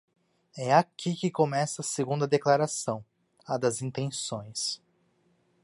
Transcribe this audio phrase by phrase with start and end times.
[0.57, 3.05] É aqui que começa a segunda declaração,
[3.45, 4.81] a das intenções.